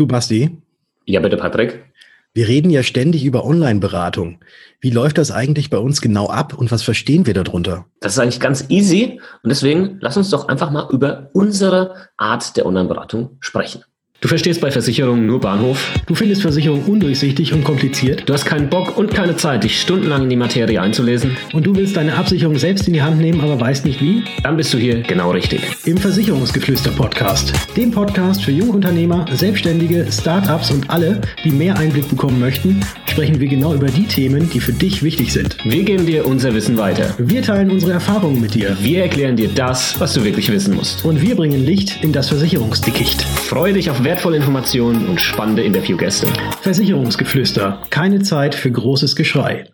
[0.00, 0.56] Du, Basti?
[1.04, 1.84] Ja, bitte, Patrick.
[2.32, 4.40] Wir reden ja ständig über Online-Beratung.
[4.80, 7.84] Wie läuft das eigentlich bei uns genau ab und was verstehen wir darunter?
[8.00, 12.56] Das ist eigentlich ganz easy und deswegen lass uns doch einfach mal über unsere Art
[12.56, 13.84] der Online-Beratung sprechen.
[14.22, 15.94] Du verstehst bei Versicherungen nur Bahnhof.
[16.04, 18.28] Du findest Versicherungen undurchsichtig und kompliziert.
[18.28, 21.38] Du hast keinen Bock und keine Zeit, dich stundenlang in die Materie einzulesen.
[21.54, 24.22] Und du willst deine Absicherung selbst in die Hand nehmen, aber weißt nicht wie?
[24.42, 25.62] Dann bist du hier genau richtig.
[25.86, 27.54] Im Versicherungsgeflüster-Podcast.
[27.78, 33.48] Dem Podcast für Jungunternehmer, Selbstständige, Startups und alle, die mehr Einblick bekommen möchten, sprechen wir
[33.48, 35.56] genau über die Themen, die für dich wichtig sind.
[35.64, 37.14] Wir geben dir unser Wissen weiter.
[37.16, 38.76] Wir teilen unsere Erfahrungen mit dir.
[38.82, 41.06] Wir erklären dir das, was du wirklich wissen musst.
[41.06, 43.22] Und wir bringen Licht in das Versicherungsdickicht.
[43.22, 46.26] Freue dich auf wertvolle Informationen und spannende Interviewgäste.
[46.62, 47.80] Versicherungsgeflüster.
[47.90, 49.70] Keine Zeit für großes Geschrei.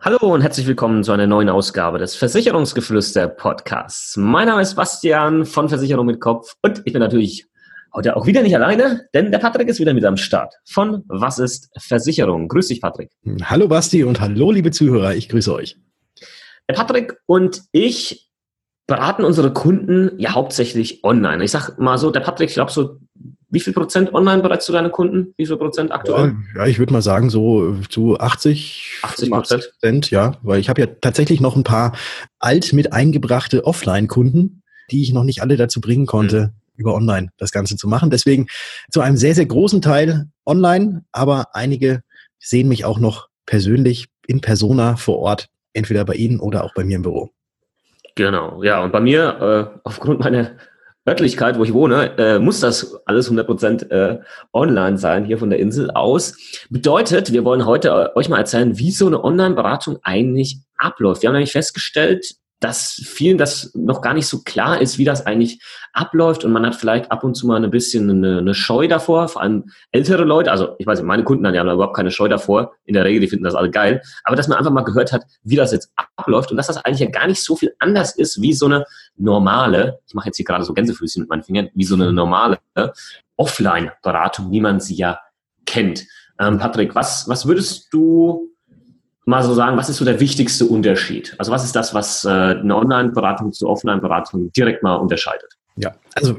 [0.00, 4.18] Hallo und herzlich willkommen zu einer neuen Ausgabe des Versicherungsgeflüster Podcasts.
[4.18, 7.46] Mein Name ist Bastian von Versicherung mit Kopf und ich bin natürlich
[7.94, 11.38] heute auch wieder nicht alleine, denn der Patrick ist wieder mit am Start von Was
[11.38, 12.48] ist Versicherung?
[12.48, 13.08] Grüß dich, Patrick.
[13.44, 15.78] Hallo Basti und hallo liebe Zuhörer, ich grüße euch.
[16.68, 18.28] Der Patrick und ich
[18.88, 21.44] beraten unsere Kunden ja hauptsächlich online.
[21.44, 22.96] Ich sag mal so, der Patrick, ich glaube so,
[23.50, 25.32] wie viel Prozent online bereits zu deinen Kunden?
[25.36, 26.36] Wie viel Prozent aktuell?
[26.54, 30.86] Ja, ich würde mal sagen so zu 80, 80 Prozent, ja, weil ich habe ja
[31.00, 31.96] tatsächlich noch ein paar
[32.38, 36.80] alt mit eingebrachte Offline-Kunden, die ich noch nicht alle dazu bringen konnte, mhm.
[36.80, 38.10] über online das Ganze zu machen.
[38.10, 38.48] Deswegen
[38.90, 42.02] zu einem sehr, sehr großen Teil online, aber einige
[42.38, 46.84] sehen mich auch noch persönlich in Persona vor Ort, entweder bei Ihnen oder auch bei
[46.84, 47.30] mir im Büro.
[48.14, 48.82] Genau, ja.
[48.82, 50.50] Und bei mir, äh, aufgrund meiner
[51.08, 54.20] Örtlichkeit, wo ich wohne, äh, muss das alles 100% äh,
[54.52, 56.36] online sein, hier von der Insel aus.
[56.70, 61.22] Bedeutet, wir wollen heute äh, euch mal erzählen, wie so eine Online-Beratung eigentlich abläuft.
[61.22, 65.26] Wir haben nämlich festgestellt, dass vielen das noch gar nicht so klar ist, wie das
[65.26, 66.44] eigentlich abläuft.
[66.44, 69.42] Und man hat vielleicht ab und zu mal ein bisschen eine, eine Scheu davor, vor
[69.42, 72.72] allem ältere Leute, also ich weiß nicht, meine Kunden haben ja überhaupt keine Scheu davor,
[72.84, 75.22] in der Regel, die finden das alle geil, aber dass man einfach mal gehört hat,
[75.42, 78.42] wie das jetzt abläuft und dass das eigentlich ja gar nicht so viel anders ist
[78.42, 78.84] wie so eine
[79.16, 82.58] normale, ich mache jetzt hier gerade so Gänsefüßchen mit meinen Fingern, wie so eine normale
[83.36, 85.20] Offline-Beratung, wie man sie ja
[85.64, 86.04] kennt.
[86.40, 88.50] Ähm, Patrick, was, was würdest du
[89.28, 91.34] mal so sagen, was ist so der wichtigste Unterschied?
[91.36, 95.58] Also was ist das, was äh, eine Online-Beratung zu Offline-Beratung direkt mal unterscheidet?
[95.76, 96.36] Ja, also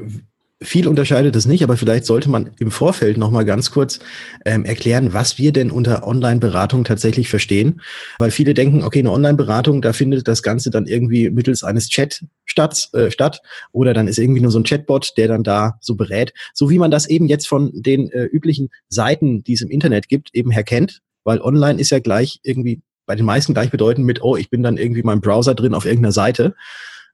[0.60, 4.00] viel unterscheidet es nicht, aber vielleicht sollte man im Vorfeld noch mal ganz kurz
[4.44, 7.80] ähm, erklären, was wir denn unter Online-Beratung tatsächlich verstehen.
[8.18, 12.24] Weil viele denken, okay, eine Online-Beratung, da findet das Ganze dann irgendwie mittels eines Chat
[12.44, 13.40] statt, äh, statt
[13.70, 16.34] oder dann ist irgendwie nur so ein Chatbot, der dann da so berät.
[16.52, 20.08] So wie man das eben jetzt von den äh, üblichen Seiten, die es im Internet
[20.08, 24.22] gibt, eben her kennt weil online ist ja gleich irgendwie bei den meisten gleichbedeutend mit,
[24.22, 26.54] oh, ich bin dann irgendwie meinem Browser drin auf irgendeiner Seite.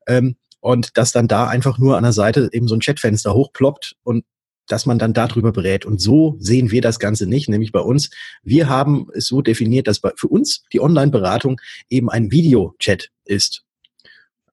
[0.07, 3.95] Ähm, und dass dann da einfach nur an der Seite eben so ein Chatfenster hochploppt
[4.03, 4.25] und
[4.67, 5.87] dass man dann darüber berät.
[5.87, 8.11] Und so sehen wir das Ganze nicht, nämlich bei uns.
[8.43, 13.63] Wir haben es so definiert, dass für uns die Online-Beratung eben ein Videochat ist.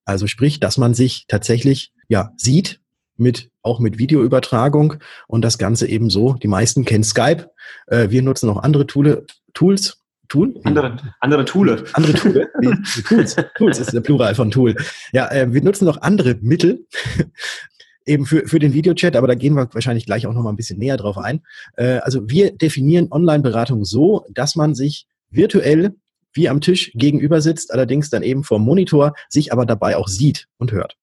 [0.05, 2.79] Also sprich, dass man sich tatsächlich ja sieht
[3.15, 4.95] mit auch mit Videoübertragung
[5.27, 6.33] und das Ganze eben so.
[6.33, 7.49] Die meisten kennen Skype.
[7.87, 9.99] Äh, wir nutzen auch andere Tool, Tools.
[10.29, 10.59] Tool?
[10.63, 11.83] Andere, andere Tool.
[11.93, 12.49] Andere Tool.
[13.07, 13.35] Tools.
[13.55, 14.75] Tools ist der Plural von Tool.
[15.11, 16.87] Ja, äh, wir nutzen noch andere Mittel.
[18.05, 20.55] eben für, für den Videochat, aber da gehen wir wahrscheinlich gleich auch noch mal ein
[20.55, 21.41] bisschen näher drauf ein.
[21.77, 25.95] Äh, also wir definieren Online-Beratung so, dass man sich virtuell
[26.33, 30.47] wie am Tisch gegenüber sitzt, allerdings dann eben vor Monitor, sich aber dabei auch sieht
[30.57, 30.97] und hört.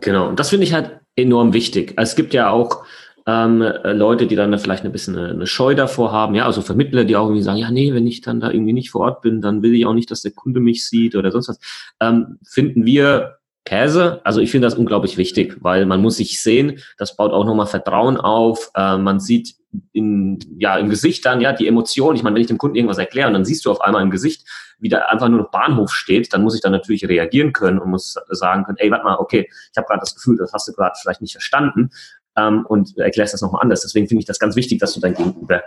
[0.00, 1.94] Genau, und das finde ich halt enorm wichtig.
[1.96, 2.84] Es gibt ja auch
[3.28, 7.04] ähm, Leute, die dann vielleicht ein bisschen eine, eine, Scheu davor haben, ja, also Vermittler,
[7.04, 9.42] die auch irgendwie sagen, ja, nee, wenn ich dann da irgendwie nicht vor Ort bin,
[9.42, 11.60] dann will ich auch nicht, dass der Kunde mich sieht oder sonst was.
[12.00, 14.22] Ähm, finden wir Käse.
[14.24, 17.66] Also ich finde das unglaublich wichtig, weil man muss sich sehen, das baut auch nochmal
[17.66, 18.70] Vertrauen auf.
[18.74, 19.56] Äh, man sieht
[19.92, 22.16] in, ja, im Gesicht dann ja die Emotion.
[22.16, 24.10] Ich meine, wenn ich dem Kunden irgendwas erkläre und dann siehst du auf einmal im
[24.10, 24.46] Gesicht,
[24.78, 27.90] wie da einfach nur noch Bahnhof steht, dann muss ich dann natürlich reagieren können und
[27.90, 30.72] muss sagen können, ey, warte mal, okay, ich habe gerade das Gefühl, das hast du
[30.72, 31.90] gerade vielleicht nicht verstanden
[32.38, 33.82] ähm, und erklärst das nochmal anders.
[33.82, 35.62] Deswegen finde ich das ganz wichtig, dass du dein Gegenüber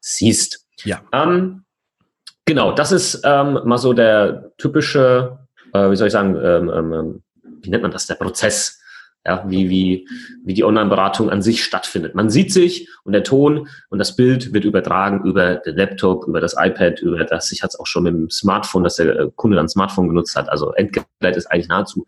[0.00, 0.66] siehst.
[0.84, 1.00] Ja.
[1.12, 1.64] Ähm,
[2.44, 5.38] genau, das ist ähm, mal so der typische,
[5.72, 7.22] äh, wie soll ich sagen, ähm, ähm, ähm
[7.62, 8.80] wie nennt man das, der Prozess,
[9.24, 10.08] ja, wie, wie,
[10.44, 12.14] wie die Online-Beratung an sich stattfindet.
[12.14, 16.40] Man sieht sich und der Ton und das Bild wird übertragen über den Laptop, über
[16.40, 19.56] das iPad, über das, ich hatte es auch schon mit dem Smartphone, dass der Kunde
[19.56, 20.48] dann Smartphone genutzt hat.
[20.48, 22.06] Also Endgerät ist eigentlich nahezu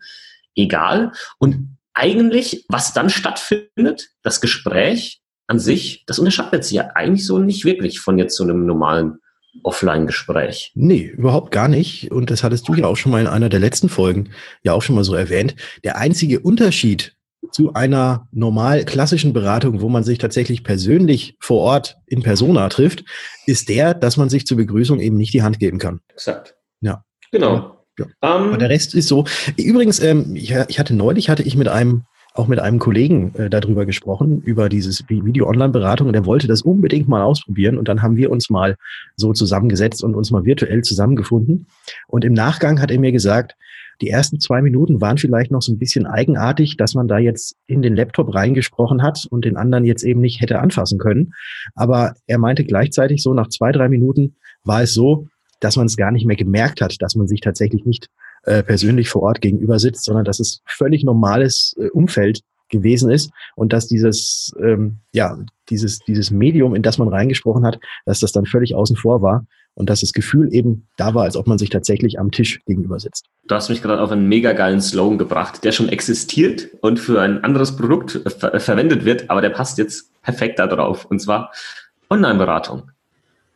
[0.55, 1.11] egal.
[1.39, 7.39] Und eigentlich, was dann stattfindet, das Gespräch an sich, das unterscheidet sich ja eigentlich so
[7.39, 9.17] nicht wirklich von jetzt so einem normalen
[9.63, 10.71] Offline-Gespräch.
[10.75, 12.11] Nee, überhaupt gar nicht.
[12.11, 14.29] Und das hattest du ja auch schon mal in einer der letzten Folgen
[14.63, 15.55] ja auch schon mal so erwähnt.
[15.83, 17.15] Der einzige Unterschied
[17.51, 23.03] zu einer normal klassischen Beratung, wo man sich tatsächlich persönlich vor Ort in Persona trifft,
[23.45, 25.99] ist der, dass man sich zur Begrüßung eben nicht die Hand geben kann.
[26.09, 26.55] Exakt.
[26.81, 27.03] Ja.
[27.31, 27.78] Genau.
[27.99, 28.35] Ja.
[28.35, 29.25] Um, der Rest ist so.
[29.57, 32.03] Übrigens, ähm, ich, ich, hatte neulich, hatte ich mit einem,
[32.33, 37.07] auch mit einem Kollegen äh, darüber gesprochen, über dieses Video-Online-Beratung und der wollte das unbedingt
[37.07, 38.75] mal ausprobieren und dann haben wir uns mal
[39.15, 41.67] so zusammengesetzt und uns mal virtuell zusammengefunden
[42.07, 43.55] und im Nachgang hat er mir gesagt,
[44.01, 47.57] die ersten zwei Minuten waren vielleicht noch so ein bisschen eigenartig, dass man da jetzt
[47.67, 51.33] in den Laptop reingesprochen hat und den anderen jetzt eben nicht hätte anfassen können.
[51.75, 55.27] Aber er meinte gleichzeitig so, nach zwei, drei Minuten war es so,
[55.59, 58.07] dass man es gar nicht mehr gemerkt hat, dass man sich tatsächlich nicht
[58.43, 63.31] äh, persönlich vor Ort gegenüber sitzt, sondern dass es völlig normales äh, Umfeld gewesen ist
[63.55, 65.37] und dass dieses, ähm, ja,
[65.69, 69.45] dieses, dieses Medium, in das man reingesprochen hat, dass das dann völlig außen vor war
[69.73, 72.99] und dass das Gefühl eben da war, als ob man sich tatsächlich am Tisch gegenüber
[72.99, 73.25] sitzt.
[73.47, 77.21] Du hast mich gerade auf einen mega geilen Slogan gebracht, der schon existiert und für
[77.21, 81.05] ein anderes Produkt ver verwendet wird, aber der passt jetzt perfekt da drauf.
[81.05, 81.51] Und zwar
[82.09, 82.91] Online-Beratung.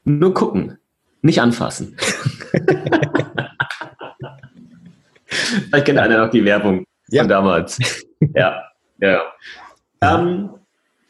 [0.06, 0.78] Nur gucken,
[1.24, 1.98] nicht anfassen.
[5.26, 7.24] Vielleicht kennt einer noch die Werbung ja.
[7.24, 7.80] von damals.
[8.36, 8.64] Ja,
[9.00, 9.10] ja.
[9.12, 9.22] ja.
[10.02, 10.50] Ähm,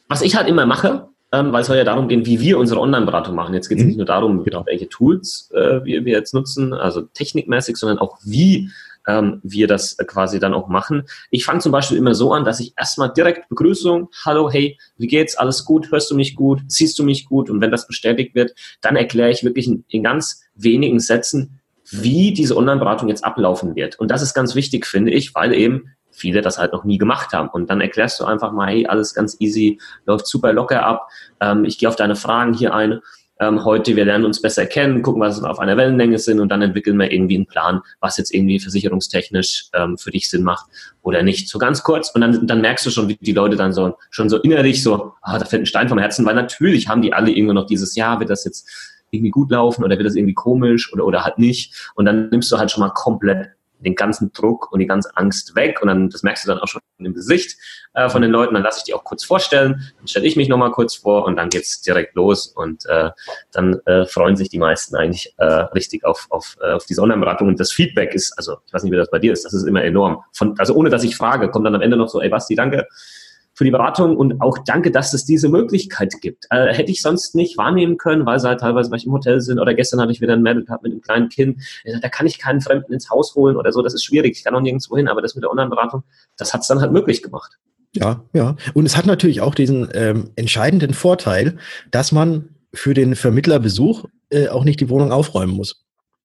[0.08, 2.80] was ich halt immer mache, ähm, weil es soll ja darum gehen, wie wir unsere
[2.80, 3.54] Online-Beratung machen.
[3.54, 3.90] Jetzt geht es mhm.
[3.90, 4.66] nicht nur darum, genau.
[4.66, 8.70] welche Tools äh, wir, wir jetzt nutzen, also technikmäßig, sondern auch wie
[9.08, 11.04] ähm, wir das quasi dann auch machen.
[11.30, 15.08] Ich fange zum Beispiel immer so an, dass ich erstmal direkt Begrüßung, hallo, hey, wie
[15.08, 18.36] geht's, alles gut, hörst du mich gut, siehst du mich gut und wenn das bestätigt
[18.36, 21.60] wird, dann erkläre ich wirklich in, in ganz wenigen Sätzen,
[21.92, 24.00] wie diese Online-Beratung jetzt ablaufen wird.
[24.00, 27.34] Und das ist ganz wichtig, finde ich, weil eben viele das halt noch nie gemacht
[27.34, 27.50] haben.
[27.50, 31.10] Und dann erklärst du einfach mal, hey, alles ganz easy, läuft super locker ab.
[31.40, 33.00] Ähm, ich gehe auf deine Fragen hier ein.
[33.40, 36.50] Ähm, heute, wir lernen uns besser kennen, gucken, was wir auf einer Wellenlänge sind und
[36.50, 40.68] dann entwickeln wir irgendwie einen Plan, was jetzt irgendwie versicherungstechnisch ähm, für dich Sinn macht
[41.02, 41.50] oder nicht.
[41.50, 44.30] So ganz kurz und dann, dann merkst du schon, wie die Leute dann so schon
[44.30, 47.32] so innerlich so, ah, da fällt ein Stein vom Herzen, weil natürlich haben die alle
[47.32, 48.70] irgendwo noch dieses, ja, wird das jetzt
[49.10, 51.92] irgendwie gut laufen oder wird das irgendwie komisch oder, oder halt nicht.
[51.96, 53.52] Und dann nimmst du halt schon mal komplett
[53.84, 55.82] den ganzen Druck und die ganze Angst weg.
[55.82, 57.58] Und dann, das merkst du dann auch schon im Gesicht
[57.94, 58.54] äh, von den Leuten.
[58.54, 59.94] Dann lasse ich die auch kurz vorstellen.
[59.98, 62.48] Dann stelle ich mich nochmal kurz vor und dann geht's direkt los.
[62.48, 63.12] Und äh,
[63.52, 67.48] dann äh, freuen sich die meisten eigentlich äh, richtig auf, auf, äh, auf diese Online-Beratung.
[67.48, 69.64] Und das Feedback ist, also ich weiß nicht, wie das bei dir ist, das ist
[69.64, 70.24] immer enorm.
[70.32, 72.88] Von, also ohne dass ich frage, kommt dann am Ende noch so, ey Basti, danke
[73.54, 76.46] für die Beratung und auch danke, dass es diese Möglichkeit gibt.
[76.50, 79.42] Äh, hätte ich sonst nicht wahrnehmen können, weil sie halt teilweise weil ich im Hotel
[79.42, 81.62] sind oder gestern hatte ich wieder ein Mädel gehabt mit einem kleinen Kind.
[82.02, 83.82] Da kann ich keinen Fremden ins Haus holen oder so.
[83.82, 84.38] Das ist schwierig.
[84.38, 85.08] Ich kann auch nirgendwo hin.
[85.08, 86.04] Aber das mit der Online-Beratung,
[86.38, 87.58] das hat es dann halt möglich gemacht.
[87.96, 88.56] Ja, ja.
[88.74, 91.58] Und es hat natürlich auch diesen ähm, entscheidenden Vorteil,
[91.92, 95.83] dass man für den Vermittlerbesuch äh, auch nicht die Wohnung aufräumen muss.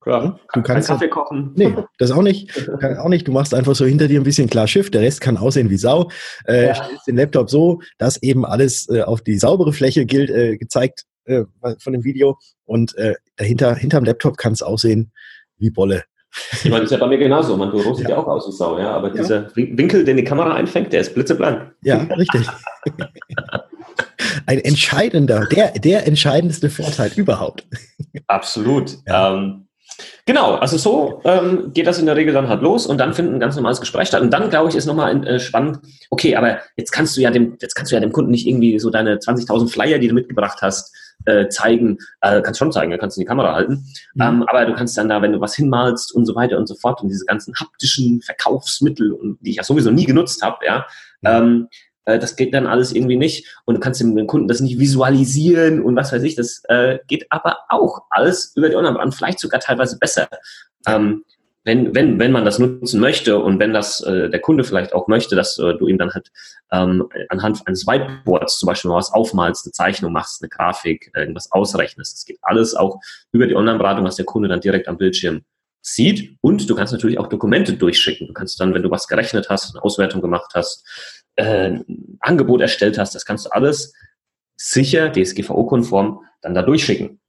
[0.08, 1.52] Klar, du kannst Kaffee kochen.
[1.54, 2.50] Nee, das auch nicht.
[2.98, 3.28] Auch nicht.
[3.28, 5.76] Du machst einfach so hinter dir ein bisschen klar Schiff, der Rest kann aussehen wie
[5.76, 6.08] Sau.
[6.46, 6.74] Äh, ja.
[6.74, 11.04] Stellst den Laptop so, dass eben alles äh, auf die saubere Fläche gilt, äh, gezeigt
[11.26, 11.44] äh,
[11.78, 12.38] von dem Video.
[12.64, 15.12] Und äh, dahinter, hinterm Laptop kann es aussehen
[15.58, 16.04] wie Bolle.
[16.52, 17.58] Ich meine, das ist ja bei mir genauso.
[17.58, 18.92] Mein Büro sieht ja, ja auch aus wie Sau, ja.
[18.92, 19.14] Aber ja.
[19.14, 21.70] dieser Winkel, den die Kamera einfängt, der ist blitzeblank.
[21.82, 22.46] Ja, richtig.
[24.46, 27.66] Ein entscheidender, der, der entscheidendste Vorteil überhaupt.
[28.26, 28.96] Absolut.
[29.06, 29.34] Ja.
[29.34, 29.67] Ähm,
[30.28, 33.32] Genau, also so ähm, geht das in der Regel dann halt los und dann findet
[33.32, 34.20] ein ganz normales Gespräch statt.
[34.20, 35.78] Und dann, glaube ich, ist nochmal äh, spannend,
[36.10, 38.78] okay, aber jetzt kannst du ja dem, jetzt kannst du ja dem Kunden nicht irgendwie
[38.78, 40.94] so deine 20.000 Flyer, die du mitgebracht hast,
[41.24, 41.96] äh, zeigen.
[42.20, 43.86] Äh, kannst schon zeigen, da kannst du in die Kamera halten.
[44.16, 44.22] Mhm.
[44.22, 46.74] Ähm, aber du kannst dann da, wenn du was hinmalst und so weiter und so
[46.74, 50.84] fort und diese ganzen haptischen Verkaufsmittel, und, die ich ja sowieso nie genutzt habe, ja,
[51.22, 51.28] mhm.
[51.30, 51.68] ähm,
[52.08, 55.82] äh, das geht dann alles irgendwie nicht und du kannst dem Kunden das nicht visualisieren
[55.82, 59.60] und was weiß ich, das äh, geht aber auch alles über die Online-Beratung, vielleicht sogar
[59.60, 60.28] teilweise besser.
[60.86, 61.24] Ähm,
[61.64, 65.06] wenn, wenn, wenn man das nutzen möchte und wenn das äh, der Kunde vielleicht auch
[65.06, 66.30] möchte, dass äh, du ihm dann halt
[66.72, 71.52] ähm, anhand eines Whiteboards zum Beispiel mal was aufmalst, eine Zeichnung machst, eine Grafik, irgendwas
[71.52, 72.14] ausrechnest.
[72.14, 73.00] Das geht alles auch
[73.32, 75.42] über die Online-Beratung, was der Kunde dann direkt am Bildschirm
[75.82, 76.36] sieht.
[76.40, 78.28] Und du kannst natürlich auch Dokumente durchschicken.
[78.28, 80.86] Du kannst dann, wenn du was gerechnet hast, eine Auswertung gemacht hast,
[81.38, 81.78] äh,
[82.20, 83.94] Angebot erstellt hast, das kannst du alles
[84.56, 87.20] sicher, DSGVO-konform, dann da durchschicken.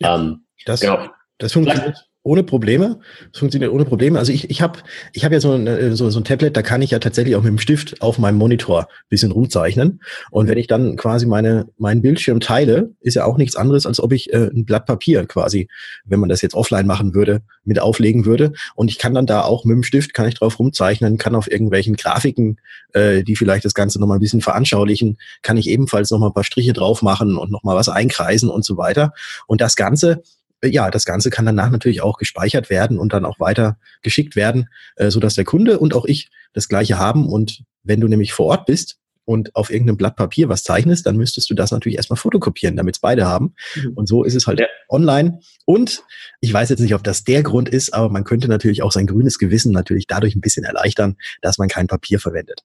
[0.00, 1.08] Ähm, das, genau.
[1.38, 3.00] das funktioniert ohne Probleme.
[3.32, 4.18] Das funktioniert ohne Probleme.
[4.18, 4.78] Also ich, ich habe
[5.12, 7.34] ich hab ja so ein, äh, so, so ein Tablet, da kann ich ja tatsächlich
[7.34, 10.00] auch mit dem Stift auf meinem Monitor bisschen rumzeichnen.
[10.30, 13.98] Und wenn ich dann quasi meine, meinen Bildschirm teile, ist ja auch nichts anderes, als
[13.98, 15.68] ob ich äh, ein Blatt Papier quasi,
[16.04, 18.52] wenn man das jetzt offline machen würde, mit auflegen würde.
[18.76, 21.50] Und ich kann dann da auch mit dem Stift, kann ich drauf rumzeichnen, kann auf
[21.50, 22.58] irgendwelchen Grafiken,
[22.92, 26.44] äh, die vielleicht das Ganze nochmal ein bisschen veranschaulichen, kann ich ebenfalls nochmal ein paar
[26.44, 29.12] Striche drauf machen und nochmal was einkreisen und so weiter.
[29.48, 30.22] Und das Ganze
[30.64, 34.68] ja, das Ganze kann danach natürlich auch gespeichert werden und dann auch weiter geschickt werden,
[34.96, 38.32] äh, so dass der Kunde und auch ich das Gleiche haben und wenn du nämlich
[38.32, 41.96] vor Ort bist und auf irgendeinem Blatt Papier was zeichnest, dann müsstest du das natürlich
[41.96, 43.54] erstmal fotokopieren, damit es beide haben.
[43.76, 43.92] Mhm.
[43.94, 44.66] Und so ist es halt ja.
[44.88, 45.40] online.
[45.64, 46.02] Und
[46.40, 49.06] ich weiß jetzt nicht, ob das der Grund ist, aber man könnte natürlich auch sein
[49.06, 52.62] grünes Gewissen natürlich dadurch ein bisschen erleichtern, dass man kein Papier verwendet.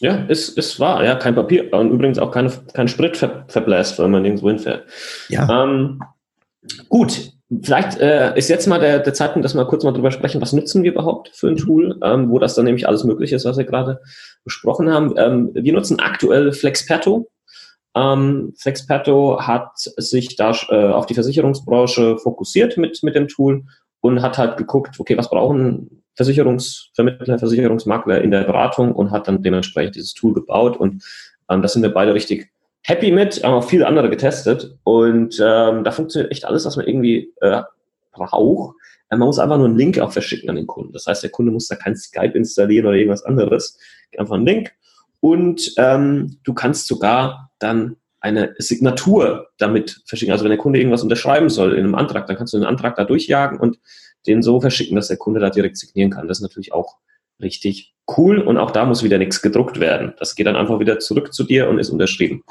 [0.00, 1.04] Ja, ist, ist wahr.
[1.04, 4.88] Ja, kein Papier und übrigens auch keine, kein Sprit ver, verbläst, wenn man irgendwo hinfährt.
[5.28, 5.64] Ja.
[5.64, 6.00] Ähm,
[6.88, 10.40] gut, Vielleicht äh, ist jetzt mal der, der Zeitpunkt, dass wir kurz mal drüber sprechen,
[10.40, 13.44] was nutzen wir überhaupt für ein Tool, ähm, wo das dann nämlich alles möglich ist,
[13.44, 14.00] was wir gerade
[14.44, 15.14] besprochen haben.
[15.16, 17.28] Ähm, wir nutzen aktuell Flexperto.
[17.96, 23.64] Ähm, Flexperto hat sich da äh, auf die Versicherungsbranche fokussiert mit, mit dem Tool
[24.00, 29.42] und hat halt geguckt, okay, was brauchen Versicherungsvermittler, Versicherungsmakler in der Beratung und hat dann
[29.42, 31.02] dementsprechend dieses Tool gebaut und
[31.48, 32.48] ähm, das sind wir beide richtig
[32.82, 36.86] happy mit, haben auch viele andere getestet und ähm, da funktioniert echt alles, was man
[36.86, 37.62] irgendwie äh,
[38.12, 38.74] braucht.
[39.10, 40.92] Äh, man muss einfach nur einen Link auch verschicken an den Kunden.
[40.92, 43.78] Das heißt, der Kunde muss da kein Skype installieren oder irgendwas anderes.
[44.16, 44.72] Einfach einen Link
[45.20, 50.32] und ähm, du kannst sogar dann eine Signatur damit verschicken.
[50.32, 52.96] Also wenn der Kunde irgendwas unterschreiben soll in einem Antrag, dann kannst du den Antrag
[52.96, 53.78] da durchjagen und
[54.26, 56.28] den so verschicken, dass der Kunde da direkt signieren kann.
[56.28, 56.96] Das ist natürlich auch
[57.40, 60.14] richtig cool und auch da muss wieder nichts gedruckt werden.
[60.18, 62.42] Das geht dann einfach wieder zurück zu dir und ist unterschrieben.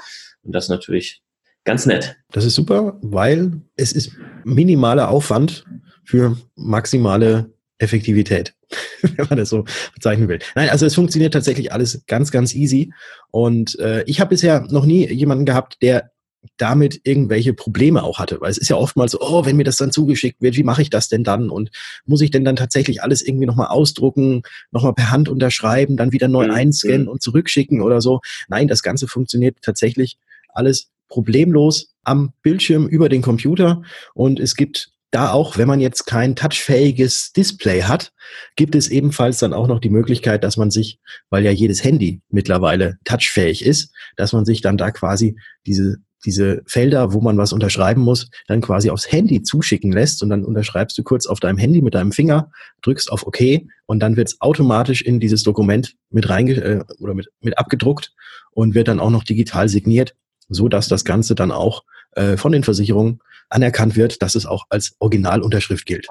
[0.44, 1.22] Und das natürlich
[1.66, 2.18] ganz nett.
[2.32, 4.12] Das ist super, weil es ist
[4.44, 5.66] minimaler Aufwand
[6.04, 8.56] für maximale Effektivität,
[9.02, 10.40] wenn man das so bezeichnen will.
[10.56, 12.94] Nein, also es funktioniert tatsächlich alles ganz, ganz easy.
[13.32, 16.12] Und äh, ich habe bisher noch nie jemanden gehabt, der
[16.58, 18.40] damit irgendwelche Probleme auch hatte.
[18.42, 20.82] Weil es ist ja oftmals so, oh, wenn mir das dann zugeschickt wird, wie mache
[20.82, 21.50] ich das denn dann?
[21.50, 21.72] Und
[22.06, 26.28] muss ich denn dann tatsächlich alles irgendwie nochmal ausdrucken, nochmal per Hand unterschreiben, dann wieder
[26.28, 26.54] neu mhm.
[26.54, 28.22] einscannen und zurückschicken oder so?
[28.48, 30.18] Nein, das Ganze funktioniert tatsächlich
[30.50, 33.82] alles problemlos am Bildschirm über den Computer.
[34.14, 38.14] Und es gibt da auch, wenn man jetzt kein touchfähiges Display hat,
[38.56, 42.22] gibt es ebenfalls dann auch noch die Möglichkeit, dass man sich, weil ja jedes Handy
[42.30, 47.54] mittlerweile touchfähig ist, dass man sich dann da quasi diese diese Felder, wo man was
[47.54, 51.58] unterschreiben muss, dann quasi aufs Handy zuschicken lässt und dann unterschreibst du kurz auf deinem
[51.58, 53.40] Handy mit deinem Finger, drückst auf OK
[53.86, 58.14] und dann wird es automatisch in dieses Dokument mit reinge äh, oder mit, mit abgedruckt
[58.52, 60.16] und wird dann auch noch digital signiert,
[60.50, 64.66] so dass das Ganze dann auch äh, von den Versicherungen anerkannt wird, dass es auch
[64.70, 66.08] als Originalunterschrift gilt.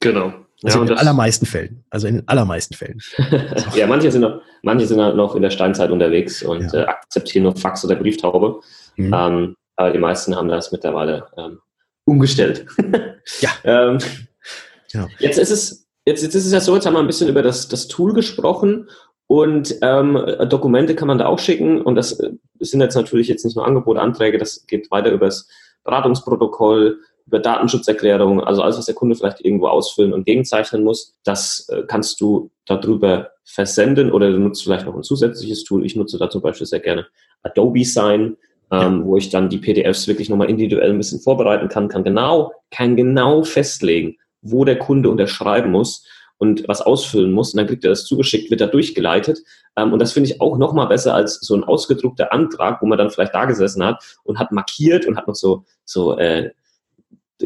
[0.00, 0.32] Genau.
[0.62, 1.84] Also ja, in den allermeisten Fällen.
[1.90, 3.00] Also in den allermeisten Fällen.
[3.74, 6.82] ja, manche sind noch, manche sind noch in der Steinzeit unterwegs und ja.
[6.82, 8.60] äh, akzeptieren nur Fax oder Brieftaube.
[8.96, 9.14] Mhm.
[9.14, 11.60] Ähm, aber die meisten haben das mittlerweile ähm,
[12.04, 12.66] umgestellt.
[13.40, 13.50] ja.
[13.64, 13.98] ähm,
[14.92, 15.08] ja.
[15.18, 17.42] Jetzt ist es, jetzt, jetzt ist es ja so, jetzt haben wir ein bisschen über
[17.42, 18.88] das, das Tool gesprochen
[19.26, 23.28] und ähm, Dokumente kann man da auch schicken und das, das äh, sind jetzt natürlich
[23.28, 25.48] jetzt nicht nur Angebote, Anträge, das geht weiter über das
[25.82, 31.68] Beratungsprotokoll, über Datenschutzerklärungen, also alles, was der Kunde vielleicht irgendwo ausfüllen und gegenzeichnen muss, das
[31.70, 35.84] äh, kannst du darüber versenden oder du nutzt vielleicht noch ein zusätzliches Tool.
[35.84, 37.06] Ich nutze da zum Beispiel sehr gerne
[37.42, 38.36] Adobe Sign
[38.70, 39.04] ähm, ja.
[39.04, 42.96] wo ich dann die PDFs wirklich nochmal individuell ein bisschen vorbereiten kann, kann genau, kann
[42.96, 46.06] genau festlegen, wo der Kunde unterschreiben muss
[46.38, 47.52] und was ausfüllen muss.
[47.52, 49.40] Und dann kriegt er das zugeschickt, wird er durchgeleitet.
[49.76, 52.98] Ähm, und das finde ich auch nochmal besser als so ein ausgedruckter Antrag, wo man
[52.98, 56.50] dann vielleicht da gesessen hat und hat markiert und hat noch so, so äh,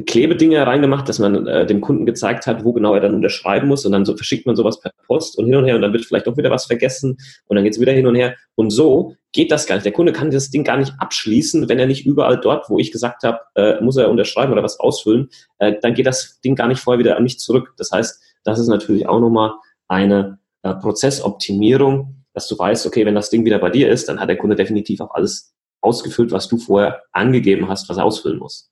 [0.06, 3.86] Klebedinger reingemacht, dass man äh, dem Kunden gezeigt hat, wo genau er dann unterschreiben muss
[3.86, 6.04] und dann so verschickt man sowas per Post und hin und her und dann wird
[6.04, 9.14] vielleicht auch wieder was vergessen und dann geht es wieder hin und her und so
[9.32, 9.84] geht das gar nicht.
[9.84, 12.92] Der Kunde kann das Ding gar nicht abschließen, wenn er nicht überall dort, wo ich
[12.92, 16.68] gesagt habe, äh, muss er unterschreiben oder was ausfüllen, äh, dann geht das Ding gar
[16.68, 17.74] nicht vorher wieder an mich zurück.
[17.76, 19.52] Das heißt, das ist natürlich auch nochmal
[19.88, 24.20] eine äh, Prozessoptimierung, dass du weißt, okay, wenn das Ding wieder bei dir ist, dann
[24.20, 28.38] hat der Kunde definitiv auch alles ausgefüllt, was du vorher angegeben hast, was er ausfüllen
[28.38, 28.70] muss.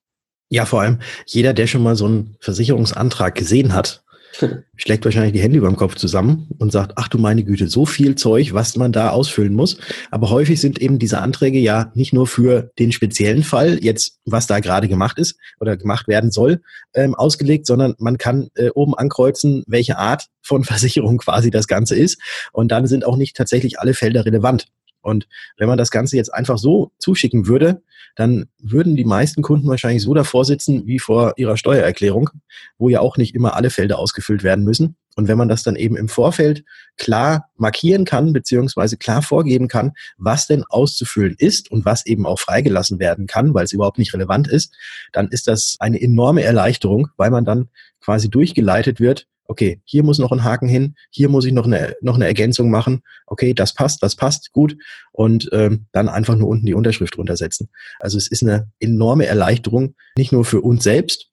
[0.48, 4.04] Ja, vor allem jeder, der schon mal so einen Versicherungsantrag gesehen hat,
[4.76, 7.86] schlägt wahrscheinlich die Hände über dem Kopf zusammen und sagt, ach du meine Güte, so
[7.86, 9.78] viel Zeug, was man da ausfüllen muss.
[10.10, 14.46] Aber häufig sind eben diese Anträge ja nicht nur für den speziellen Fall, jetzt was
[14.46, 16.60] da gerade gemacht ist oder gemacht werden soll,
[16.94, 21.96] ähm, ausgelegt, sondern man kann äh, oben ankreuzen, welche Art von Versicherung quasi das Ganze
[21.96, 22.20] ist.
[22.52, 24.66] Und dann sind auch nicht tatsächlich alle Felder relevant.
[25.06, 27.82] Und wenn man das Ganze jetzt einfach so zuschicken würde,
[28.16, 32.30] dann würden die meisten Kunden wahrscheinlich so davor sitzen wie vor ihrer Steuererklärung,
[32.76, 34.96] wo ja auch nicht immer alle Felder ausgefüllt werden müssen.
[35.14, 36.64] Und wenn man das dann eben im Vorfeld
[36.96, 42.40] klar markieren kann, beziehungsweise klar vorgeben kann, was denn auszufüllen ist und was eben auch
[42.40, 44.74] freigelassen werden kann, weil es überhaupt nicht relevant ist,
[45.12, 47.68] dann ist das eine enorme Erleichterung, weil man dann
[48.00, 51.94] quasi durchgeleitet wird, okay, hier muss noch ein Haken hin, hier muss ich noch eine,
[52.00, 54.76] noch eine Ergänzung machen, okay, das passt, das passt, gut.
[55.12, 57.68] Und ähm, dann einfach nur unten die Unterschrift runtersetzen.
[58.00, 61.30] Also es ist eine enorme Erleichterung, nicht nur für uns selbst,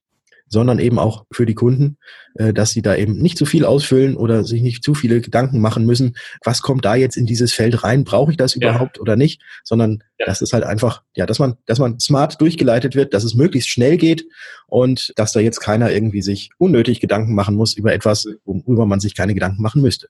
[0.54, 1.98] sondern eben auch für die Kunden,
[2.36, 5.60] äh, dass sie da eben nicht zu viel ausfüllen oder sich nicht zu viele Gedanken
[5.60, 9.02] machen müssen, was kommt da jetzt in dieses Feld rein, brauche ich das überhaupt ja.
[9.02, 10.26] oder nicht, sondern ja.
[10.26, 13.70] das ist halt einfach, ja, dass man, dass man smart durchgeleitet wird, dass es möglichst
[13.70, 14.26] schnell geht
[14.68, 19.00] und dass da jetzt keiner irgendwie sich unnötig Gedanken machen muss über etwas, worüber man
[19.02, 20.08] sich keine Gedanken machen müsste.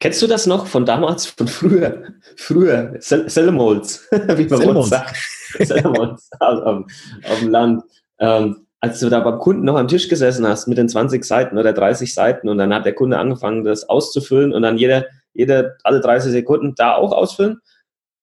[0.00, 2.04] Kennst du das noch von damals, von früher?
[2.36, 4.88] Früher, Sellemolds, wie man Sellemolds.
[4.88, 5.16] sagt.
[5.58, 6.84] Sellemolds auf,
[7.24, 7.82] auf, dem Land.
[8.18, 11.58] Ähm, als du da beim Kunden noch am Tisch gesessen hast mit den 20 Seiten
[11.58, 15.76] oder 30 Seiten und dann hat der Kunde angefangen, das auszufüllen und dann jeder, jeder
[15.82, 17.60] alle 30 Sekunden da auch ausfüllen,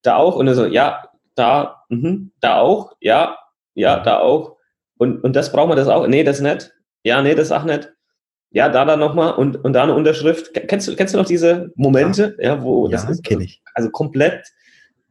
[0.01, 3.38] da auch und er so, ja, da, mh, da auch, ja,
[3.74, 4.55] ja, da auch.
[4.97, 7.91] Und, und das brauchen wir das auch, nee, das nicht, ja, nee, das auch nicht,
[8.51, 10.53] ja, da dann nochmal und, und da eine Unterschrift.
[10.53, 13.62] Kennst du, kennst du noch diese Momente, ja, ja wo ja, das ist kenne ich.
[13.74, 14.47] also komplett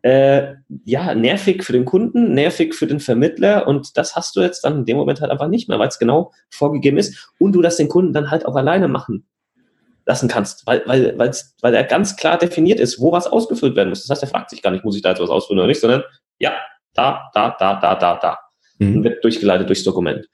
[0.05, 4.63] äh, ja, nervig für den Kunden, nervig für den Vermittler und das hast du jetzt
[4.63, 7.63] dann in dem Moment halt einfach nicht mehr, weil es genau vorgegeben ist und du
[7.63, 9.27] das den Kunden dann halt auch alleine machen
[10.05, 13.89] lassen kannst, weil, weil, weil's, weil er ganz klar definiert ist, wo was ausgefüllt werden
[13.89, 14.03] muss.
[14.03, 15.81] Das heißt, er fragt sich gar nicht, muss ich da jetzt was ausfüllen oder nicht,
[15.81, 16.03] sondern
[16.39, 16.53] ja,
[16.93, 18.39] da, da, da, da, da, da.
[18.79, 18.97] Mhm.
[18.97, 20.29] Und wird durchgeleitet durchs Dokument.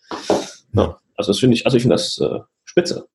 [0.72, 3.06] Ja, also das finde ich, also ich finde das äh, spitze.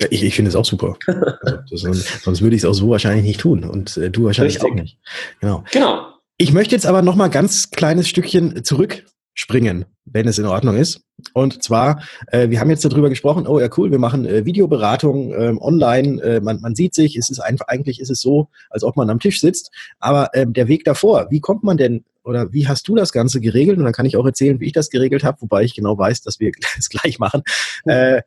[0.00, 0.96] Ja, ich, ich finde es auch super.
[1.70, 4.62] Also, das, sonst würde ich es auch so wahrscheinlich nicht tun und äh, du wahrscheinlich
[4.62, 4.98] auch nicht.
[5.40, 5.64] Genau.
[5.72, 6.06] Genau.
[6.36, 11.02] Ich möchte jetzt aber noch mal ganz kleines Stückchen zurückspringen, wenn es in Ordnung ist.
[11.32, 15.32] Und zwar, äh, wir haben jetzt darüber gesprochen, oh ja cool, wir machen äh, Videoberatung
[15.32, 18.82] ähm, online, äh, man, man sieht sich, es ist einfach, eigentlich ist es so, als
[18.82, 19.70] ob man am Tisch sitzt.
[20.00, 23.40] Aber ähm, der Weg davor, wie kommt man denn oder wie hast du das Ganze
[23.40, 23.78] geregelt?
[23.78, 26.22] Und dann kann ich auch erzählen, wie ich das geregelt habe, wobei ich genau weiß,
[26.22, 27.42] dass wir es gleich machen.
[27.84, 28.22] Äh,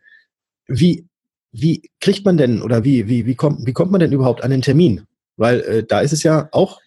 [0.67, 1.05] wie,
[1.59, 4.51] wie kriegt man denn oder wie, wie, wie, kommt, wie kommt man denn überhaupt an
[4.51, 5.05] den Termin?
[5.37, 6.79] Weil äh, da ist es ja auch,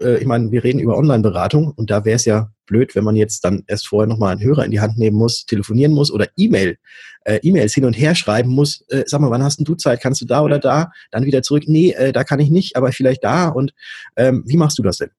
[0.00, 3.16] äh, ich meine, wir reden über Online-Beratung und da wäre es ja blöd, wenn man
[3.16, 6.26] jetzt dann erst vorher nochmal einen Hörer in die Hand nehmen muss, telefonieren muss oder
[6.36, 6.78] E-Mail,
[7.24, 8.84] äh, E-Mails hin und her schreiben muss.
[8.88, 10.00] Äh, sag mal, wann hast denn du Zeit?
[10.00, 10.90] Kannst du da oder da?
[11.10, 11.64] Dann wieder zurück.
[11.66, 13.48] Nee, äh, da kann ich nicht, aber vielleicht da.
[13.48, 13.74] Und
[14.16, 15.10] ähm, wie machst du das denn?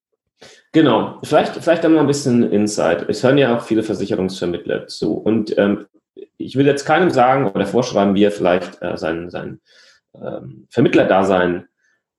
[0.71, 3.07] Genau, vielleicht, vielleicht dann mal ein bisschen Insight.
[3.07, 5.13] Es hören ja auch viele Versicherungsvermittler zu.
[5.13, 5.85] Und ähm,
[6.37, 9.59] ich will jetzt keinem sagen oder vorschreiben, wie er vielleicht äh, sein, sein
[10.13, 11.67] ähm, Vermittlerdasein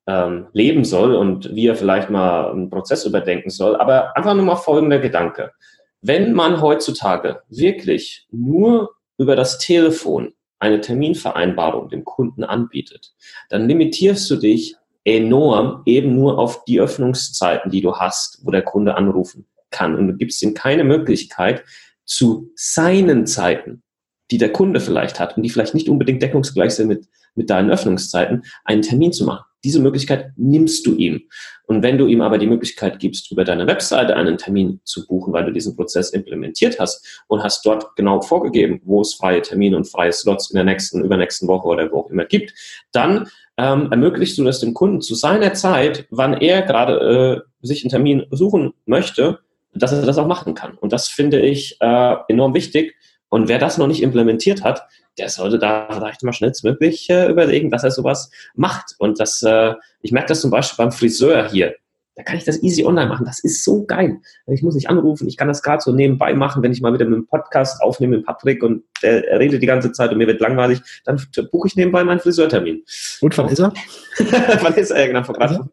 [0.07, 3.77] ähm, leben soll und wie er vielleicht mal einen Prozess überdenken soll.
[3.77, 5.53] Aber einfach nur mal folgender Gedanke.
[6.01, 13.13] Wenn man heutzutage wirklich nur über das Telefon eine Terminvereinbarung dem Kunden anbietet,
[13.49, 18.63] dann limitierst du dich enorm eben nur auf die Öffnungszeiten, die du hast, wo der
[18.63, 19.95] Kunde anrufen kann.
[19.97, 21.65] Und du gibst ihm keine Möglichkeit,
[22.05, 23.83] zu seinen Zeiten
[24.31, 27.71] die der Kunde vielleicht hat und die vielleicht nicht unbedingt deckungsgleich sind mit, mit deinen
[27.71, 29.45] Öffnungszeiten, einen Termin zu machen.
[29.65, 31.23] Diese Möglichkeit nimmst du ihm.
[31.67, 35.33] Und wenn du ihm aber die Möglichkeit gibst, über deine Webseite einen Termin zu buchen,
[35.33, 39.77] weil du diesen Prozess implementiert hast und hast dort genau vorgegeben, wo es freie Termine
[39.77, 42.55] und freie Slots in der nächsten, übernächsten Woche oder wo auch immer gibt,
[42.93, 47.83] dann ähm, ermöglichst du das dem Kunden zu seiner Zeit, wann er gerade äh, sich
[47.83, 49.41] einen Termin suchen möchte,
[49.75, 50.79] dass er das auch machen kann.
[50.79, 52.95] Und das finde ich äh, enorm wichtig,
[53.29, 54.87] und wer das noch nicht implementiert hat,
[55.19, 58.95] der sollte da vielleicht mal schnellstmöglich äh, überlegen, dass er sowas macht.
[58.99, 61.75] Und das, äh, ich merke das zum Beispiel beim Friseur hier.
[62.17, 63.27] Da kann ich das easy online machen.
[63.27, 64.19] Das ist so geil.
[64.47, 65.29] Ich muss nicht anrufen.
[65.29, 68.17] Ich kann das gerade so nebenbei machen, wenn ich mal wieder mit einem Podcast aufnehme
[68.17, 70.81] mit Patrick und der, redet die ganze Zeit und mir wird langweilig.
[71.05, 71.21] Dann
[71.53, 72.83] buche ich nebenbei meinen Friseurtermin.
[73.21, 73.73] Und wann ist er?
[74.63, 75.01] wann ist er?
[75.01, 75.69] Ja, genau, vor gerade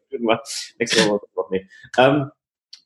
[0.80, 1.22] nächste Woche.
[1.50, 1.70] Nee.
[1.98, 2.30] Ähm,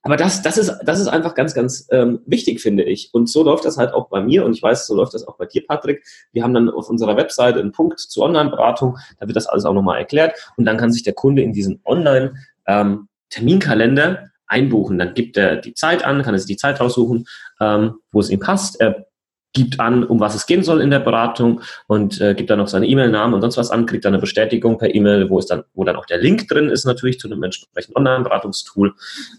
[0.07, 3.09] aber das, das, ist, das ist einfach ganz, ganz ähm, wichtig, finde ich.
[3.11, 5.35] Und so läuft das halt auch bei mir und ich weiß, so läuft das auch
[5.35, 6.05] bei dir, Patrick.
[6.31, 9.73] Wir haben dann auf unserer Webseite einen Punkt zur Online-Beratung, da wird das alles auch
[9.73, 14.97] nochmal erklärt und dann kann sich der Kunde in diesen Online-Terminkalender ähm, einbuchen.
[14.97, 17.25] Dann gibt er die Zeit an, kann er sich die Zeit raussuchen,
[17.59, 18.79] ähm, wo es ihm passt.
[18.79, 19.06] Er
[19.53, 22.67] gibt an, um was es gehen soll in der Beratung und äh, gibt dann noch
[22.67, 25.83] seine E-Mail-Namen und sonst was an, kriegt dann eine Bestätigung per E-Mail, wo dann, wo
[25.83, 28.93] dann auch der Link drin ist natürlich zu einem entsprechenden Online-Beratungstool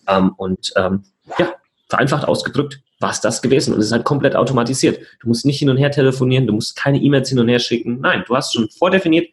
[0.08, 1.04] ähm, und ähm,
[1.38, 1.52] ja,
[1.88, 4.98] vereinfacht ausgedrückt, war es das gewesen und es ist halt komplett automatisiert.
[5.20, 8.00] Du musst nicht hin und her telefonieren, du musst keine E-Mails hin und her schicken.
[8.00, 9.28] Nein, du hast schon vordefiniert,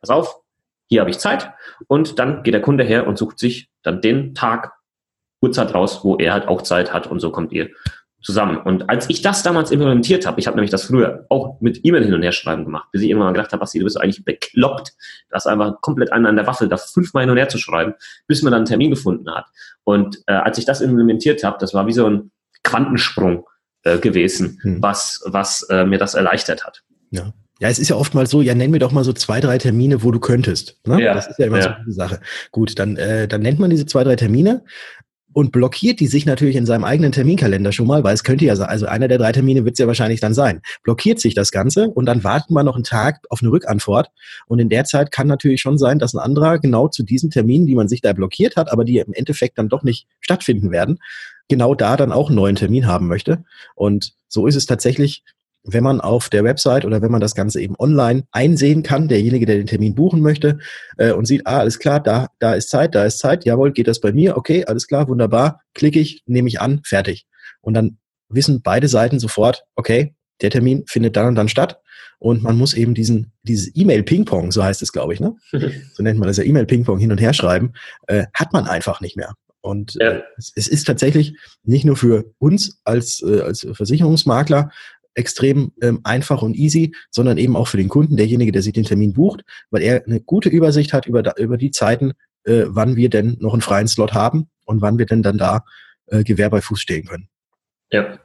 [0.00, 0.40] pass auf,
[0.88, 1.52] hier habe ich Zeit
[1.86, 4.72] und dann geht der Kunde her und sucht sich dann den Tag,
[5.42, 7.68] Uhrzeit raus, wo er halt auch Zeit hat und so kommt ihr
[8.24, 8.56] zusammen.
[8.56, 12.04] Und als ich das damals implementiert habe, ich habe nämlich das früher auch mit E-Mail
[12.04, 14.24] hin und her schreiben gemacht, bis ich immer mal gedacht habe, Basti, du bist eigentlich
[14.24, 14.94] bekloppt,
[15.28, 17.94] das einfach komplett einen an der Waffel, da fünfmal hin und her zu schreiben,
[18.26, 19.44] bis man dann einen Termin gefunden hat.
[19.84, 22.30] Und äh, als ich das implementiert habe, das war wie so ein
[22.62, 23.46] Quantensprung
[23.82, 24.82] äh, gewesen, hm.
[24.82, 26.82] was, was äh, mir das erleichtert hat.
[27.10, 27.32] Ja.
[27.60, 30.02] Ja, es ist ja oftmals so, ja, nenn mir doch mal so zwei, drei Termine,
[30.02, 30.80] wo du könntest.
[30.86, 31.00] Ne?
[31.00, 31.62] Ja, das ist ja immer ja.
[31.62, 32.20] so eine Sache.
[32.50, 34.64] Gut, dann, äh, dann nennt man diese zwei, drei Termine
[35.34, 38.56] und blockiert die sich natürlich in seinem eigenen Terminkalender schon mal, weil es könnte ja
[38.56, 41.50] sein, also einer der drei Termine wird es ja wahrscheinlich dann sein, blockiert sich das
[41.50, 44.08] Ganze und dann warten wir noch einen Tag auf eine Rückantwort.
[44.46, 47.66] Und in der Zeit kann natürlich schon sein, dass ein anderer genau zu diesen Terminen,
[47.66, 50.98] die man sich da blockiert hat, aber die im Endeffekt dann doch nicht stattfinden werden,
[51.48, 53.44] genau da dann auch einen neuen Termin haben möchte.
[53.74, 55.24] Und so ist es tatsächlich
[55.64, 59.46] wenn man auf der Website oder wenn man das Ganze eben online einsehen kann, derjenige,
[59.46, 60.58] der den Termin buchen möchte
[60.98, 63.88] äh, und sieht, ah, alles klar, da, da ist Zeit, da ist Zeit, jawohl, geht
[63.88, 67.26] das bei mir, okay, alles klar, wunderbar, klicke ich, nehme ich an, fertig.
[67.62, 67.98] Und dann
[68.28, 71.80] wissen beide Seiten sofort, okay, der Termin findet dann und dann statt
[72.18, 75.36] und man muss eben diesen, dieses E-Mail-Ping-Pong, so heißt es, glaube ich, ne?
[75.92, 77.72] so nennt man das ja E-Mail-Ping-Pong hin und her schreiben,
[78.06, 79.34] äh, hat man einfach nicht mehr.
[79.64, 80.10] Und ja.
[80.10, 84.70] äh, es, es, ist tatsächlich nicht nur für uns als, äh, als Versicherungsmakler
[85.14, 88.84] extrem ähm, einfach und easy, sondern eben auch für den Kunden, derjenige, der sich den
[88.84, 92.12] Termin bucht, weil er eine gute Übersicht hat über, über die Zeiten,
[92.44, 95.64] äh, wann wir denn noch einen freien Slot haben und wann wir denn dann da
[96.06, 97.28] äh, Gewehr bei Fuß stehen können.
[97.90, 98.18] Ja,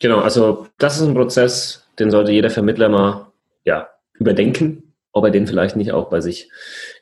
[0.00, 0.20] genau.
[0.20, 3.32] Also das ist ein Prozess, den sollte jeder Vermittler mal
[3.64, 6.50] ja, überdenken, ob er den vielleicht nicht auch bei sich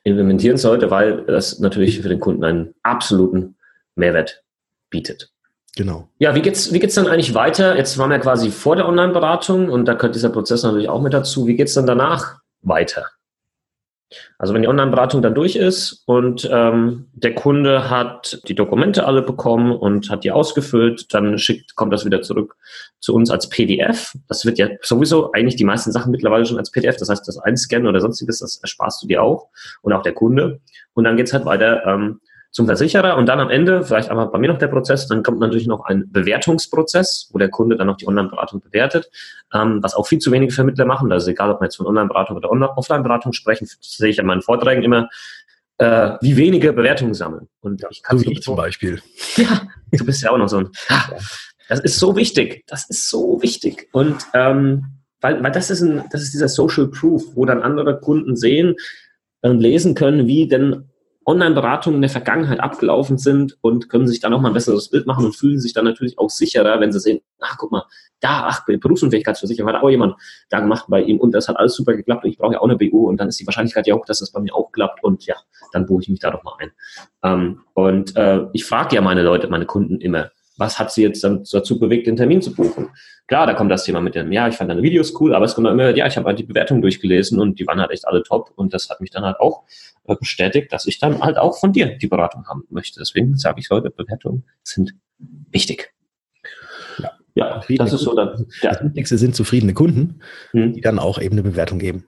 [0.05, 3.57] implementieren sollte, weil das natürlich für den Kunden einen absoluten
[3.97, 4.43] Mehrwert
[4.91, 5.34] bietet.
[5.77, 6.09] Genau.
[6.19, 7.77] Ja, wie geht's, wie geht's dann eigentlich weiter?
[7.77, 11.13] Jetzt waren wir quasi vor der Online-Beratung und da gehört dieser Prozess natürlich auch mit
[11.13, 11.47] dazu.
[11.47, 13.07] Wie geht's dann danach weiter?
[14.39, 19.23] Also wenn die Online-Beratung dann durch ist und ähm, der Kunde hat die Dokumente alle
[19.23, 22.57] bekommen und hat die ausgefüllt, dann schickt, kommt das wieder zurück
[23.01, 24.15] zu uns als PDF.
[24.29, 26.97] Das wird ja sowieso eigentlich die meisten Sachen mittlerweile schon als PDF.
[26.97, 29.49] Das heißt, das Einscannen oder sonstiges, das ersparst du dir auch
[29.83, 30.61] und auch der Kunde.
[30.93, 32.21] Und dann geht's halt weiter ähm,
[32.55, 35.41] zum Versicherer und dann am Ende, vielleicht einmal bei mir noch der Prozess, dann kommt
[35.41, 39.11] natürlich noch ein Bewertungsprozess, wo der Kunde dann noch die Online-Beratung bewertet,
[39.53, 41.11] ähm, was auch viel zu wenige Vermittler machen.
[41.11, 44.85] Also egal, ob wir jetzt von Online-Beratung oder Offline-Beratung sprechen, sehe ich in meinen Vorträgen
[44.85, 45.09] immer,
[45.79, 47.49] äh, wie wenige Bewertungen sammeln.
[47.61, 49.03] Und ja, ich kann so zum Beispiel.
[49.37, 50.69] Ja, du bist ja auch noch so ein.
[50.89, 51.11] Ah,
[51.69, 52.63] das ist so wichtig.
[52.69, 53.89] Das ist so wichtig.
[53.91, 57.99] Und ähm, weil, weil das ist ein, das ist dieser Social Proof, wo dann andere
[57.99, 58.77] Kunden sehen
[59.41, 60.89] und lesen können, wie denn
[61.27, 65.07] Online-Beratungen in der Vergangenheit abgelaufen sind und können sich dann auch mal ein besseres Bild
[65.07, 67.85] machen und fühlen sich dann natürlich auch sicherer, wenn sie sehen, ach guck mal,
[68.21, 70.15] da, ach, Berufsunfähigkeitsversicherung hat auch jemand
[70.49, 72.69] da gemacht bei ihm und das hat alles super geklappt und ich brauche ja auch
[72.69, 75.03] eine BU und dann ist die Wahrscheinlichkeit ja auch, dass das bei mir auch klappt
[75.05, 75.37] und ja,
[75.73, 76.73] dann buche ich mich da doch mal ein.
[77.23, 81.25] Ähm, und äh, ich frage ja meine Leute, meine Kunden immer, was hat sie jetzt
[81.25, 82.91] dazu bewegt, den Termin zu buchen?
[83.27, 85.55] Klar, da kommt das Thema mit dem, ja, ich fand deine Videos cool, aber es
[85.55, 88.23] kommt immer, ja, ich habe halt die Bewertungen durchgelesen und die waren halt echt alle
[88.23, 89.65] top und das hat mich dann halt auch
[90.05, 93.01] äh, bestätigt, dass ich dann halt auch von dir die Beratung haben möchte.
[93.01, 94.95] Deswegen sage ich heute, Bewertungen sind
[95.51, 95.95] wichtig.
[96.99, 98.47] Ja, ja das ist so dann.
[98.61, 98.73] Ja.
[98.73, 100.75] Das Wichtigste sind zufriedene Kunden, hm.
[100.75, 102.07] die dann auch eben eine Bewertung geben.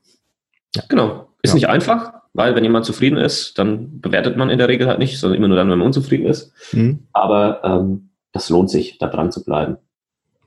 [0.75, 0.83] Ja.
[0.89, 1.31] Genau.
[1.43, 1.55] Ist ja.
[1.55, 5.19] nicht einfach, weil wenn jemand zufrieden ist, dann bewertet man in der Regel halt nicht,
[5.19, 6.53] sondern immer nur dann, wenn man unzufrieden ist.
[6.73, 7.07] Mhm.
[7.15, 9.77] Aber ähm, das lohnt sich, da dran zu bleiben.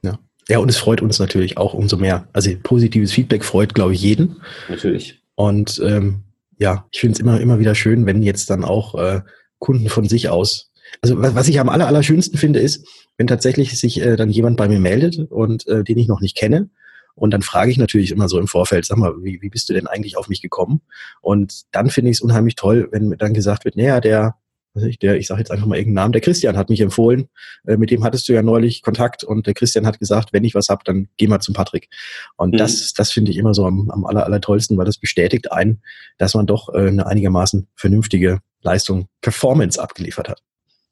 [0.03, 0.19] Ja.
[0.47, 2.27] Ja, und es freut uns natürlich auch umso mehr.
[2.33, 4.37] Also positives Feedback freut, glaube ich, jeden.
[4.69, 5.21] Natürlich.
[5.35, 6.23] Und ähm,
[6.57, 9.21] ja, ich finde es immer, immer wieder schön, wenn jetzt dann auch äh,
[9.57, 10.71] Kunden von sich aus.
[11.01, 14.57] Also was, was ich am aller, allerschönsten finde, ist, wenn tatsächlich sich äh, dann jemand
[14.57, 16.69] bei mir meldet und äh, den ich noch nicht kenne.
[17.15, 19.73] Und dann frage ich natürlich immer so im Vorfeld, sag mal, wie, wie bist du
[19.73, 20.81] denn eigentlich auf mich gekommen?
[21.21, 24.35] Und dann finde ich es unheimlich toll, wenn dann gesagt wird, naja, der
[24.75, 27.29] ich, der, ich sage jetzt einfach mal irgendeinen Namen, der Christian hat mich empfohlen,
[27.67, 30.55] äh, mit dem hattest du ja neulich Kontakt und der Christian hat gesagt, wenn ich
[30.55, 31.89] was hab, dann geh mal zum Patrick.
[32.37, 32.57] Und mhm.
[32.57, 35.81] das, das finde ich immer so am, am aller, aller tollsten, weil das bestätigt einen,
[36.17, 40.43] dass man doch äh, eine einigermaßen vernünftige Leistung, Performance abgeliefert hat.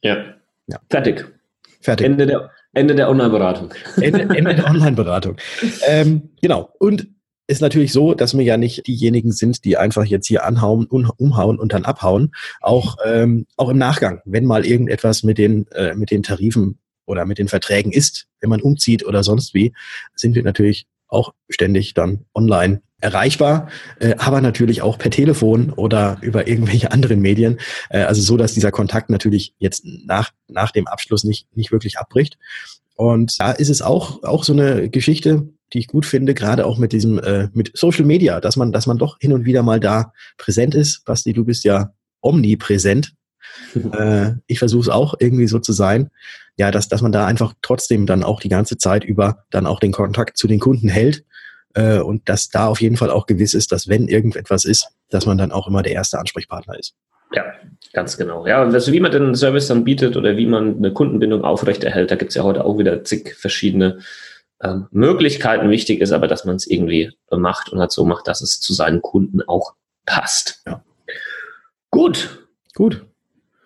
[0.01, 0.17] Ja.
[0.67, 0.79] ja.
[0.89, 1.25] Fertig.
[1.81, 2.05] Fertig.
[2.05, 3.73] Ende der, Ende der Online-Beratung.
[3.99, 5.37] Ende, Ende der Online-Beratung.
[5.87, 6.73] ähm, genau.
[6.79, 7.07] Und
[7.47, 11.57] ist natürlich so, dass wir ja nicht diejenigen sind, die einfach jetzt hier anhauen, umhauen
[11.57, 12.31] und dann abhauen.
[12.61, 17.25] Auch, ähm, auch im Nachgang, wenn mal irgendetwas mit den, äh, mit den Tarifen oder
[17.25, 19.73] mit den Verträgen ist, wenn man umzieht oder sonst wie,
[20.13, 26.17] sind wir natürlich auch ständig dann online erreichbar, äh, aber natürlich auch per Telefon oder
[26.21, 27.59] über irgendwelche anderen Medien.
[27.89, 31.99] Äh, also so, dass dieser Kontakt natürlich jetzt nach, nach dem Abschluss nicht, nicht wirklich
[31.99, 32.37] abbricht.
[32.95, 36.79] Und da ist es auch, auch so eine Geschichte, die ich gut finde, gerade auch
[36.79, 39.79] mit diesem, äh, mit Social Media, dass man, dass man doch hin und wieder mal
[39.79, 41.05] da präsent ist.
[41.05, 43.13] Basti, du bist ja omnipräsent.
[43.93, 46.09] äh, ich versuche es auch irgendwie so zu sein.
[46.57, 49.79] Ja, dass, dass man da einfach trotzdem dann auch die ganze Zeit über dann auch
[49.79, 51.23] den Kontakt zu den Kunden hält.
[51.77, 55.27] Äh, und dass da auf jeden Fall auch gewiss ist, dass wenn irgendetwas ist, dass
[55.27, 56.95] man dann auch immer der erste Ansprechpartner ist.
[57.33, 57.45] Ja,
[57.93, 58.47] ganz genau.
[58.47, 62.09] Ja, und also wie man den Service dann bietet oder wie man eine Kundenbindung aufrechterhält,
[62.09, 63.99] da gibt es ja heute auch wieder zig verschiedene
[64.63, 68.41] ähm, Möglichkeiten wichtig ist, aber dass man es irgendwie macht und halt so macht, dass
[68.41, 70.63] es zu seinen Kunden auch passt.
[70.65, 70.83] Ja.
[71.91, 72.47] Gut.
[72.73, 73.05] Gut.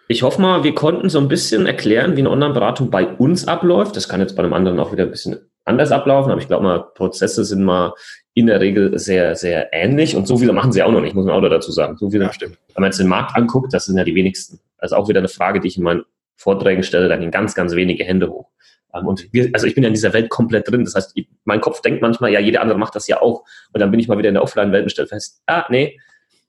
[0.08, 3.95] ich hoffe mal, wir konnten so ein bisschen erklären, wie eine Online-Beratung bei uns abläuft.
[3.95, 6.64] Das kann jetzt bei einem anderen auch wieder ein bisschen anders ablaufen, aber ich glaube
[6.64, 7.94] mal, Prozesse sind mal
[8.34, 11.26] in der Regel sehr, sehr ähnlich und so viele machen sie auch noch nicht, muss
[11.26, 11.98] man auch dazu sagen.
[11.98, 12.58] So viele, ja, stimmt.
[12.74, 14.60] Wenn man jetzt den Markt anguckt, das sind ja die wenigsten.
[14.78, 16.04] Also auch wieder eine Frage, die ich in meinen
[16.36, 18.48] Vorträgen stelle, da gehen ganz, ganz wenige Hände hoch.
[18.94, 20.86] Ähm, und wir, also ich bin ja in dieser Welt komplett drin.
[20.86, 23.44] Das heißt, mein Kopf denkt manchmal, ja, jeder andere macht das ja auch.
[23.74, 26.00] Und dann bin ich mal wieder in der Offline-Welt und stelle fest, ah, nee,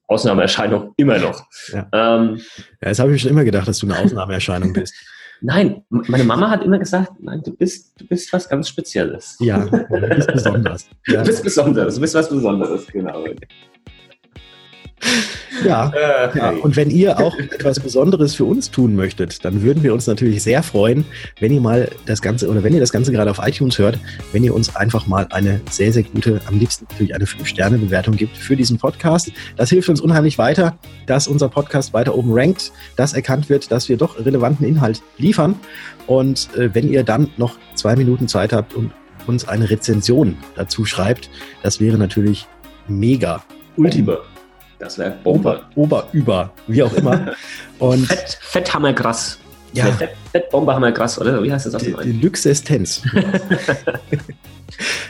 [0.07, 1.45] Ausnahmeerscheinung immer noch.
[1.73, 2.37] Ja, ähm,
[2.81, 4.95] ja das habe ich schon immer gedacht, dass du eine Ausnahmeerscheinung bist.
[5.45, 9.37] Nein, meine Mama hat immer gesagt, nein, du bist, du bist was ganz Spezielles.
[9.41, 10.89] Ja, du bist besonders.
[11.09, 11.23] Ja.
[11.23, 13.25] Du bist besonders, du bist was Besonderes, genau.
[15.65, 19.83] Ja, äh, ja, und wenn ihr auch etwas Besonderes für uns tun möchtet, dann würden
[19.83, 21.05] wir uns natürlich sehr freuen,
[21.41, 23.99] wenn ihr mal das Ganze oder wenn ihr das Ganze gerade auf iTunes hört,
[24.33, 28.37] wenn ihr uns einfach mal eine sehr, sehr gute, am liebsten natürlich eine 5-Sterne-Bewertung gibt
[28.37, 29.31] für diesen Podcast.
[29.57, 33.89] Das hilft uns unheimlich weiter, dass unser Podcast weiter oben rankt, dass erkannt wird, dass
[33.89, 35.55] wir doch relevanten Inhalt liefern.
[36.07, 38.93] Und äh, wenn ihr dann noch zwei Minuten Zeit habt und
[39.27, 41.31] uns eine Rezension dazu schreibt,
[41.63, 42.47] das wäre natürlich
[42.89, 43.45] mega.
[43.77, 44.19] Ultima.
[44.83, 45.63] Das wäre Bomber.
[45.77, 47.35] Ober, über, wie auch immer.
[47.79, 49.39] Und Fett, Fetthammergrass.
[49.75, 49.87] Ja.
[49.87, 51.41] Fett, Fett, Bomberhammergrass, oder?
[51.41, 53.01] Wie heißt das auf dem Deluxestenz.
[53.15, 53.23] ja,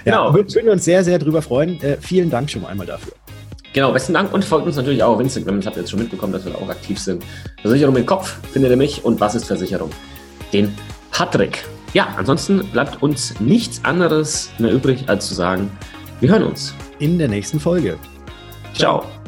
[0.04, 0.34] genau.
[0.34, 1.82] würden wir uns sehr, sehr drüber freuen.
[1.82, 3.14] Äh, vielen Dank schon einmal dafür.
[3.72, 5.56] Genau, besten Dank und folgt uns natürlich auch auf Instagram.
[5.56, 7.24] Das habt ihr jetzt schon mitbekommen, dass wir da auch aktiv sind.
[7.62, 9.88] Versicherung im Kopf findet ihr mich und was ist Versicherung?
[10.52, 10.74] Den
[11.12, 11.64] Patrick.
[11.94, 15.70] Ja, ansonsten bleibt uns nichts anderes mehr übrig, als zu sagen,
[16.20, 16.74] wir hören uns.
[16.98, 17.96] In der nächsten Folge.
[18.74, 19.00] Ciao.
[19.00, 19.21] Ciao.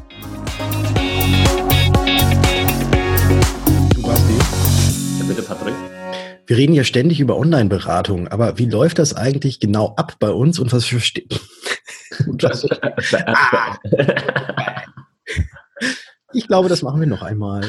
[6.46, 10.59] Wir reden ja ständig über Online-Beratung, aber wie läuft das eigentlich genau ab bei uns
[10.59, 11.40] und was versteht?
[16.33, 17.62] ich glaube, das machen wir noch einmal.